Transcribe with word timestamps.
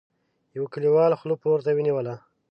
يوه 0.55 0.67
کليوال 0.73 1.11
خوله 1.19 1.35
پورته 1.41 1.69
ونيوله: 1.73 2.15